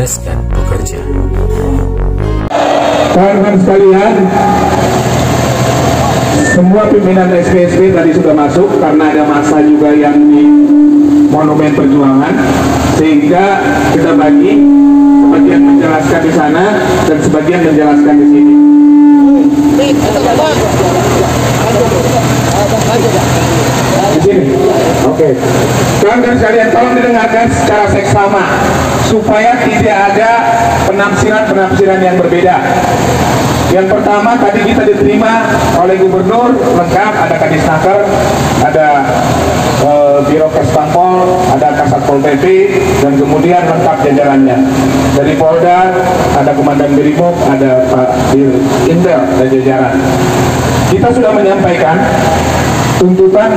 [0.00, 0.98] mencerdaskan pekerja.
[3.12, 4.12] Kawan-kawan sekalian,
[6.56, 10.44] semua pimpinan SPSP tadi sudah masuk karena ada masa juga yang di
[11.28, 12.32] Monumen Perjuangan,
[12.96, 13.60] sehingga
[13.92, 14.56] kita bagi
[15.20, 16.64] sebagian menjelaskan di sana
[17.04, 18.54] dan sebagian menjelaskan di sini.
[22.90, 24.46] Di sini.
[25.06, 25.38] Oke.
[26.00, 28.44] Kawan-kawan sekalian, tolong didengarkan secara seksama
[29.06, 30.30] supaya tidak ada
[30.90, 32.56] penafsiran-penafsiran yang berbeda.
[33.70, 35.46] Yang pertama tadi kita diterima
[35.78, 38.02] oleh gubernur lengkap ada kadisnaker,
[38.66, 38.88] ada
[39.78, 39.90] e,
[40.26, 42.44] biro Kespampol, ada kasatpol pp
[42.98, 44.58] dan kemudian lengkap jajarannya.
[45.14, 45.94] Dari Polda
[46.34, 48.50] ada komandan Brimob, ada Pak Dir
[48.90, 49.94] Intel dan jajaran.
[50.90, 52.02] Kita sudah menyampaikan
[53.00, 53.48] tuntutan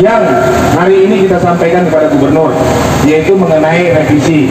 [0.00, 0.24] yang
[0.72, 2.56] hari ini kita sampaikan kepada gubernur
[3.04, 4.48] yaitu mengenai revisi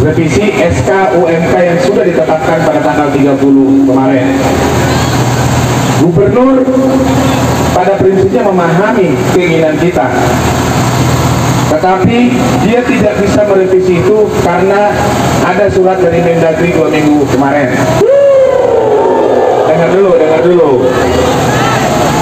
[0.00, 4.26] revisi SK UMK yang sudah ditetapkan pada tanggal 30 kemarin.
[6.00, 6.64] Gubernur
[7.76, 10.08] pada prinsipnya memahami keinginan kita.
[11.72, 12.18] Tetapi
[12.68, 14.92] dia tidak bisa merevisi itu karena
[15.44, 17.72] ada surat dari Mendagri dua minggu kemarin.
[19.64, 20.70] Dengar dulu, dengar dulu.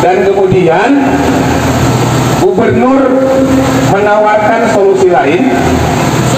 [0.02, 0.90] Dan kemudian
[2.42, 3.06] gubernur
[3.94, 5.46] menawarkan solusi lain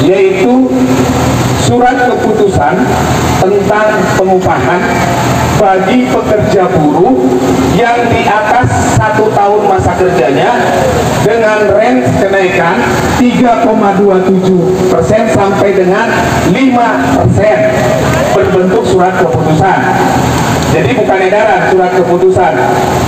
[0.05, 0.69] yaitu
[1.65, 2.77] surat keputusan
[3.41, 3.89] tentang
[4.21, 4.81] pengupahan
[5.57, 7.17] bagi pekerja buruh
[7.73, 8.69] yang di atas
[9.01, 10.61] satu tahun masa kerjanya
[11.25, 12.77] dengan range kenaikan
[13.17, 16.13] 3,27 persen sampai dengan
[16.53, 17.59] 5 persen
[18.37, 19.81] berbentuk surat keputusan.
[20.75, 22.53] Jadi bukan edaran surat keputusan.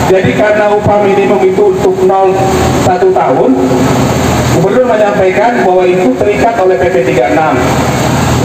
[0.07, 2.31] Jadi karena upah minimum itu untuk 0
[2.87, 3.51] satu tahun,
[4.57, 7.37] Gubernur menyampaikan bahwa itu terikat oleh PP 36.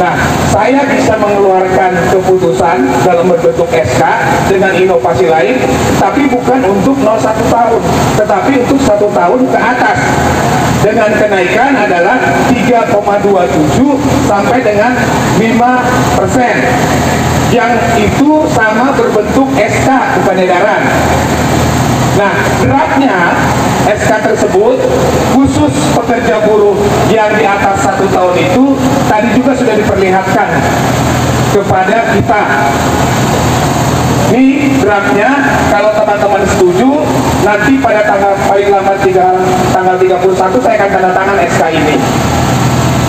[0.02, 0.18] Nah,
[0.50, 4.02] saya bisa mengeluarkan keputusan dalam bentuk SK
[4.50, 5.62] dengan inovasi lain,
[6.02, 7.82] tapi bukan untuk 01 tahun,
[8.18, 9.98] tetapi untuk satu tahun ke atas.
[10.82, 12.18] Dengan kenaikan adalah
[12.50, 14.98] 3,27 sampai dengan
[15.38, 16.56] 5 persen.
[17.52, 19.90] Yang itu sama berbentuk SK
[20.24, 20.82] bukan edaran.
[22.16, 22.32] Nah,
[22.64, 23.36] draftnya
[23.92, 24.80] SK tersebut
[25.36, 26.80] khusus pekerja buruh
[27.12, 28.66] yang di atas satu tahun itu
[29.12, 30.48] tadi juga sudah diperlihatkan
[31.52, 32.42] kepada kita.
[34.32, 35.30] Ini draftnya,
[35.68, 37.04] kalau teman-teman setuju,
[37.44, 39.36] nanti pada tanggal paling lama tiga,
[39.76, 41.96] tanggal 31 saya akan tanda tangan SK ini.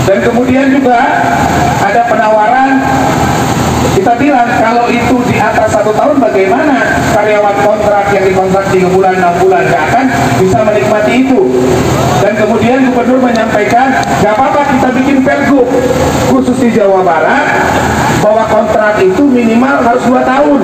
[0.02, 0.98] Dan kemudian juga
[1.78, 2.41] ada penawaran
[4.02, 9.14] kita bilang kalau itu di atas satu tahun bagaimana karyawan kontrak yang dikontrak tiga bulan
[9.14, 9.62] enam bulan?
[9.70, 10.06] Gak akan
[10.42, 11.40] bisa menikmati itu.
[12.18, 15.70] Dan kemudian gubernur menyampaikan gak apa-apa kita bikin pergub
[16.34, 17.46] khusus di Jawa Barat
[18.18, 20.60] bahwa kontrak itu minimal harus dua tahun.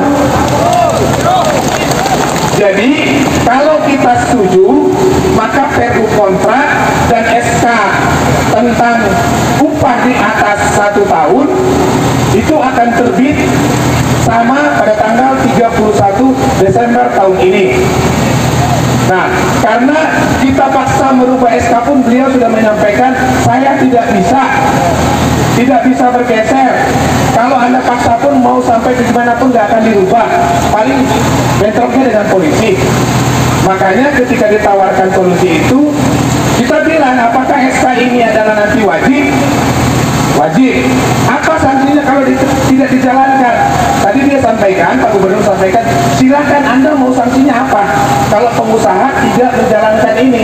[2.59, 4.67] Jadi kalau kita setuju
[5.39, 6.67] maka pergub kontrak
[7.07, 7.67] dan SK
[8.51, 8.99] tentang
[9.79, 11.47] upah di atas satu tahun
[12.35, 13.47] itu akan terbit
[14.27, 17.79] sama pada tanggal 31 Desember tahun ini.
[19.07, 19.31] Nah,
[19.63, 23.15] karena kita paksa merubah SK pun beliau sudah menyampaikan
[23.47, 24.43] saya tidak bisa
[25.55, 26.71] tidak bisa bergeser.
[27.39, 30.27] Kalau anda paksa pun mau sampai ke mana pun nggak akan dirubah.
[30.75, 31.07] Paling
[31.63, 32.75] bentroknya dengan polisi.
[33.63, 35.95] Makanya ketika ditawarkan solusi itu,
[36.59, 39.31] kita bilang apakah SK ini adalah nanti wajib
[40.39, 40.87] wajib.
[41.27, 42.35] Apa sanksinya kalau di,
[42.71, 43.55] tidak dijalankan?
[43.99, 45.83] Tadi dia sampaikan, Pak Gubernur sampaikan,
[46.15, 47.83] silakan Anda mau sanksinya apa?
[48.31, 50.43] Kalau pengusaha tidak menjalankan ini.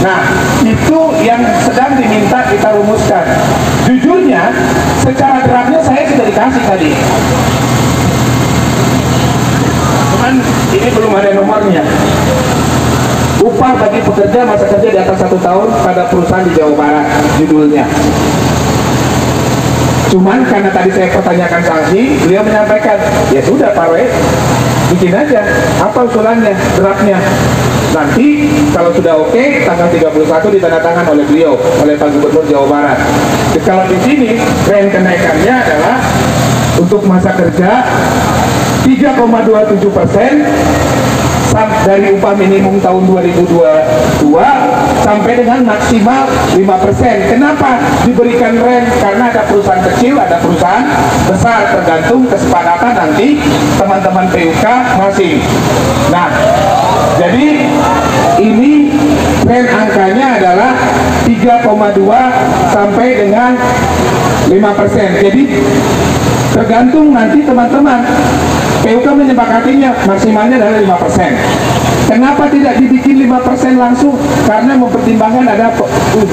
[0.00, 0.20] Nah,
[0.64, 3.24] itu yang sedang diminta kita rumuskan.
[3.84, 4.48] Jujurnya,
[5.04, 6.90] secara draftnya saya sudah dikasih tadi.
[10.16, 10.34] Cuman
[10.72, 11.84] ini belum ada nomornya
[13.80, 17.06] bagi pekerja masa kerja di atas satu tahun pada perusahaan di Jawa Barat
[17.40, 17.84] judulnya.
[20.12, 22.98] Cuman karena tadi saya pertanyakan sanksi beliau menyampaikan
[23.30, 24.10] ya sudah Pak Wei
[24.90, 25.40] bikin aja
[25.80, 27.18] apa usulannya draftnya?
[27.90, 32.98] Nanti kalau sudah oke okay, tanggal 31 ditandatangan oleh beliau oleh Pak Gubernur Jawa Barat.
[33.50, 34.30] Jadi, kalau di sini
[34.62, 35.98] tren kenaikannya adalah
[36.78, 37.82] untuk masa kerja
[38.86, 40.32] 3,27 persen
[41.82, 43.58] dari upah minimum tahun 2022
[45.02, 46.22] sampai dengan maksimal
[46.54, 47.32] 5%.
[47.34, 48.86] Kenapa diberikan rent?
[49.02, 50.86] Karena ada perusahaan kecil, ada perusahaan
[51.26, 53.42] besar, tergantung kesepakatan nanti
[53.74, 54.64] teman-teman PUK
[55.02, 55.42] masing.
[56.14, 56.30] Nah,
[57.18, 57.46] jadi
[58.38, 58.72] ini
[59.42, 60.72] rent angkanya adalah
[61.26, 62.06] 3,2
[62.70, 63.58] sampai dengan
[64.46, 65.08] 5 persen.
[65.18, 65.42] Jadi
[66.54, 68.02] tergantung nanti teman-teman
[68.80, 71.30] PUK menyepakatinya maksimalnya adalah 5 persen.
[72.10, 74.16] Kenapa tidak dibikin 5 persen langsung?
[74.48, 75.70] Karena mempertimbangkan ada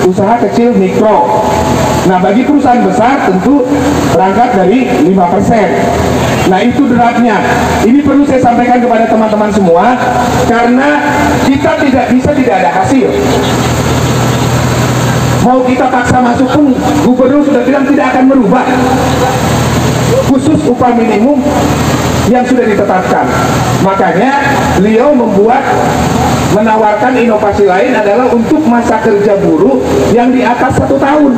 [0.08, 1.44] usaha kecil mikro.
[2.08, 3.68] Nah bagi perusahaan besar tentu
[4.16, 5.68] berangkat dari 5 persen.
[6.48, 7.38] Nah itu draftnya.
[7.84, 10.00] Ini perlu saya sampaikan kepada teman-teman semua
[10.48, 10.90] karena
[11.46, 13.08] kita tidak bisa tidak ada hasil.
[15.44, 18.68] Mau kita paksa masuk pun gubernur sudah bilang tidak akan merubah
[20.48, 21.44] khusus upah minimum
[22.32, 23.28] yang sudah ditetapkan.
[23.84, 24.32] Makanya
[24.80, 25.60] beliau membuat
[26.56, 29.84] menawarkan inovasi lain adalah untuk masa kerja buruh
[30.16, 31.36] yang di atas satu tahun.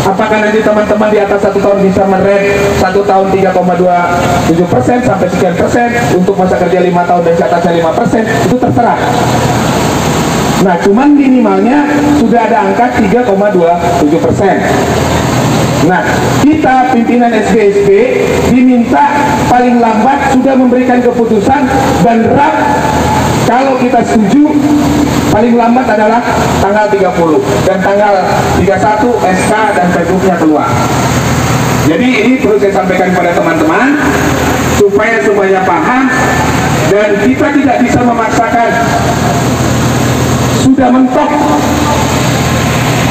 [0.00, 5.54] Apakah nanti teman-teman di atas satu tahun bisa merek satu tahun 3,27 persen sampai sekian
[5.54, 8.98] persen untuk masa kerja lima tahun dan di atasnya lima persen itu terserah.
[10.60, 11.88] Nah, cuman minimalnya
[12.20, 14.56] sudah ada angka 3,27 persen.
[15.88, 16.04] Nah,
[16.44, 17.88] kita pimpinan SBSB
[18.52, 19.16] diminta
[19.48, 21.62] paling lambat sudah memberikan keputusan
[22.04, 22.56] dan RAP
[23.48, 24.52] kalau kita setuju
[25.32, 26.20] paling lambat adalah
[26.60, 28.14] tanggal 30 dan tanggal
[28.60, 30.68] 31 SK dan pergubnya keluar.
[31.88, 33.96] Jadi ini perlu saya sampaikan kepada teman-teman
[34.76, 36.12] supaya semuanya paham
[36.92, 38.70] dan kita tidak bisa memaksakan
[40.60, 41.30] sudah mentok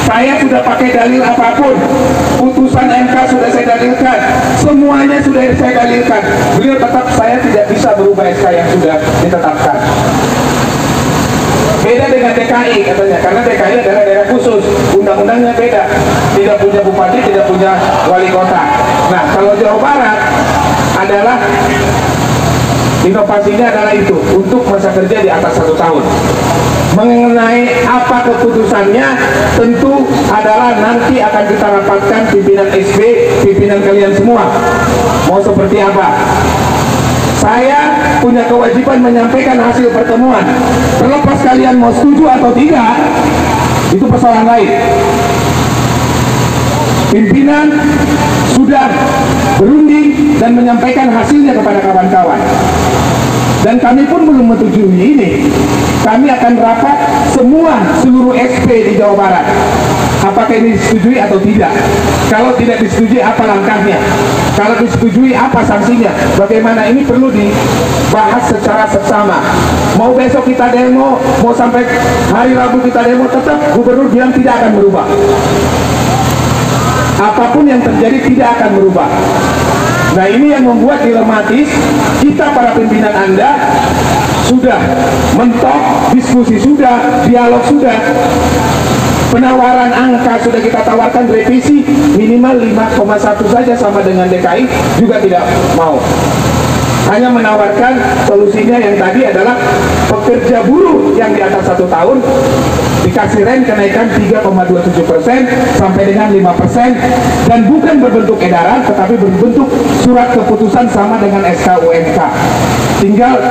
[0.10, 1.78] saya sudah pakai dalil apa pun.
[2.42, 4.18] Putusan MK sudah saya dalilkan.
[4.58, 6.22] Semuanya sudah saya dalilkan.
[6.58, 9.78] Beliau tetap saya tidak bisa berubah SK yang sudah ditetapkan.
[11.86, 13.18] Beda dengan DKI katanya.
[13.22, 14.64] Karena DKI adalah daerah khusus.
[14.98, 15.84] Undang-undangnya beda.
[16.34, 17.72] Tidak punya bupati tidak punya
[18.10, 18.64] wali kota.
[19.14, 20.20] Nah kalau Jawa Barat
[20.98, 21.38] adalah
[23.06, 26.04] inovasinya adalah itu untuk masa kerja di atas satu tahun.
[26.98, 29.08] Mengenai apa keputusannya
[29.56, 33.00] tentu adalah nanti akan kita rapatkan pimpinan SB
[33.46, 34.44] pimpinan kalian semua.
[35.30, 36.18] Mau seperti apa?
[37.40, 40.44] Saya punya kewajiban menyampaikan hasil pertemuan.
[41.00, 43.00] Terlepas kalian mau setuju atau tidak
[43.96, 44.70] itu persoalan lain.
[47.10, 47.66] Pimpinan
[48.54, 48.92] sudah
[49.56, 52.40] berunding dan menyampaikan hasilnya kepada kawan-kawan
[53.60, 55.32] dan kami pun belum menyetujui ini.
[56.00, 56.98] Kami akan rapat
[57.36, 59.46] semua seluruh SP di Jawa Barat.
[60.20, 61.72] Apakah ini disetujui atau tidak?
[62.28, 64.00] Kalau tidak disetujui apa langkahnya?
[64.56, 66.12] Kalau disetujui apa sanksinya?
[66.36, 69.40] Bagaimana ini perlu dibahas secara seksama?
[69.96, 71.88] Mau besok kita demo mau sampai
[72.32, 75.08] hari Rabu kita demo tetap gubernur bilang tidak akan berubah
[77.20, 79.10] apa pun yang terjadi tidak akan berubah.
[80.16, 81.68] Nah ini yang membuat dilematis
[82.24, 83.52] kita para pimpinan Anda.
[84.50, 84.82] Sudah
[85.38, 87.94] mentok, diskusi sudah, dialog sudah,
[89.30, 91.86] penawaran angka sudah kita tawarkan revisi
[92.18, 94.66] minimal 5,1 saja sama dengan DKI
[94.98, 95.46] juga tidak
[95.78, 96.02] mau
[97.10, 97.98] hanya menawarkan
[98.30, 99.58] solusinya yang tadi adalah
[100.06, 102.22] pekerja buruh yang di atas satu tahun
[103.02, 106.94] dikasih rent kenaikan 3,27 persen sampai dengan 5 persen.
[107.50, 109.68] Dan bukan berbentuk edaran tetapi berbentuk
[110.06, 112.20] surat keputusan sama dengan SK UMK
[113.02, 113.42] tinggal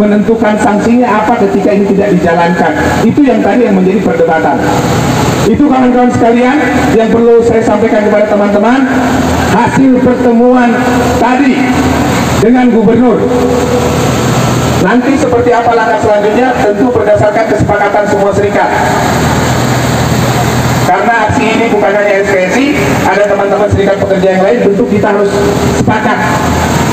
[0.00, 2.72] menentukan sanksinya apa ketika ini tidak dijalankan.
[3.06, 4.58] Itu yang tadi yang menjadi perdebatan.
[5.46, 6.56] Itu kawan-kawan sekalian
[6.92, 8.84] yang perlu saya sampaikan kepada teman-teman
[9.54, 10.76] hasil pertemuan
[11.16, 11.56] tadi
[12.38, 13.18] dengan gubernur.
[14.78, 18.70] Nanti seperti apa langkah selanjutnya tentu berdasarkan kesepakatan semua serikat.
[20.88, 22.66] Karena aksi ini bukan hanya SPSI,
[23.04, 25.28] ada teman-teman serikat pekerja yang lain, tentu kita harus
[25.76, 26.18] sepakat.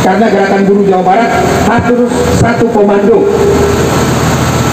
[0.03, 1.29] Karena gerakan buruh Jawa Barat
[1.65, 3.25] harus satu komando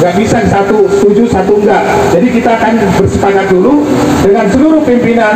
[0.02, 1.78] nggak bisa satu setuju satu enggak.
[2.11, 3.87] Jadi kita akan bersepakat dulu
[4.18, 5.30] dengan seluruh pimpinan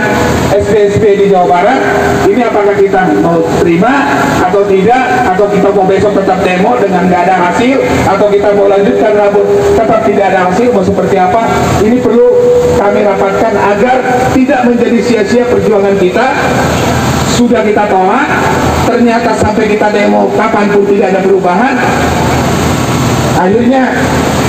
[0.50, 1.78] SPSP di Jawa Barat.
[2.26, 4.10] Ini apakah kita mau terima
[4.42, 5.22] atau tidak?
[5.22, 7.78] Atau kita mau besok tetap demo dengan nggak ada hasil?
[8.10, 9.46] Atau kita mau lanjutkan rambut
[9.78, 10.66] tetap tidak ada hasil?
[10.74, 11.46] Mau seperti apa?
[11.86, 12.26] Ini perlu
[12.74, 13.96] kami rapatkan agar
[14.34, 16.26] tidak menjadi sia-sia perjuangan kita.
[17.38, 18.26] Sudah kita tolak
[18.90, 21.74] ternyata sampai kita demo kapan pun tidak ada perubahan.
[23.36, 23.92] Akhirnya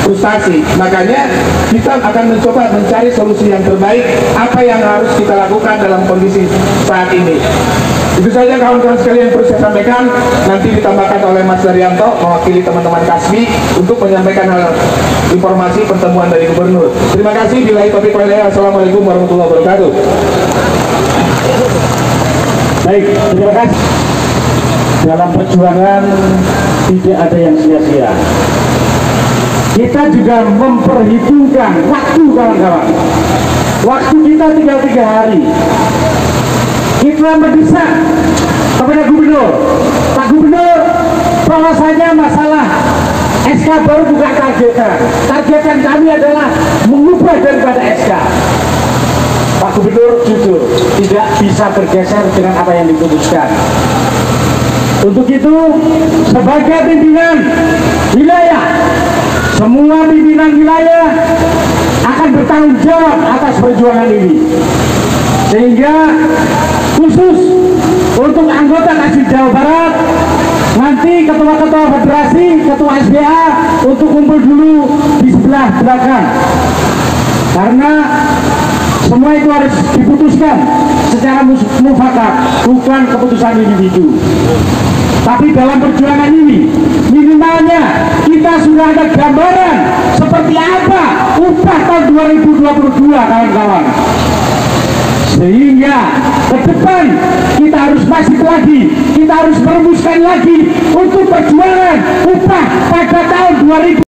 [0.07, 0.63] frustasi.
[0.79, 1.27] Makanya
[1.67, 4.07] kita akan mencoba mencari solusi yang terbaik
[4.39, 6.47] apa yang harus kita lakukan dalam kondisi
[6.87, 7.35] saat ini.
[8.17, 10.09] Itu saja kawan-kawan sekalian perlu saya sampaikan.
[10.49, 13.45] Nanti ditambahkan oleh Mas Daryanto mewakili teman-teman Kasbi
[13.77, 14.73] untuk menyampaikan hal
[15.29, 16.89] informasi pertemuan dari Gubernur.
[17.13, 18.49] Terima kasih bila topik lainnya.
[18.49, 19.91] Assalamualaikum warahmatullahi wabarakatuh.
[22.87, 23.79] Baik terima kasih.
[25.07, 26.03] Dalam perjuangan
[26.89, 28.11] tidak ada yang sia-sia
[29.77, 32.89] kita juga memperhitungkan waktu kawan-kawan.
[33.85, 35.41] Waktu kita tinggal tiga hari.
[36.97, 37.89] Kita mendesak
[38.81, 39.51] kepada gubernur.
[40.17, 40.79] Pak Gubernur
[41.45, 42.65] bahwasanya masalah
[43.45, 44.97] SK baru bukan targetan
[45.29, 46.51] targetan kami adalah
[46.89, 48.11] mengubah daripada SK
[49.61, 50.61] Pak Gubernur jujur
[50.99, 53.47] tidak bisa bergeser dengan apa yang diputuskan.
[55.05, 55.55] Untuk itu
[56.33, 57.37] sebagai pimpinan
[58.17, 58.86] wilayah
[59.57, 61.09] semua pimpinan wilayah
[62.05, 64.37] akan bertanggung jawab atas perjuangan ini.
[65.49, 65.95] Sehingga
[66.93, 67.39] khusus
[68.21, 69.93] untuk anggota Kasih Jawa Barat
[70.77, 73.41] nanti ketua-ketua federasi, ketua SBA
[73.89, 74.77] untuk kumpul dulu
[75.25, 76.25] di sebelah belakang.
[77.57, 77.91] Karena
[79.09, 80.57] semua itu harus diputuskan
[81.09, 81.41] secara
[81.81, 84.21] mufakat bukan keputusan individu.
[85.25, 86.71] Tapi dalam perjuangan ini
[87.37, 87.81] minimalnya
[88.25, 89.75] kita sudah ada gambaran
[90.17, 91.03] seperti apa
[91.37, 93.85] upah tahun 2022 kawan-kawan.
[95.37, 95.97] Sehingga
[96.49, 97.05] ke depan
[97.61, 98.81] kita harus masih lagi
[99.13, 100.57] kita harus merumuskan lagi
[100.97, 104.06] untuk perjuangan upah pada tahun 2000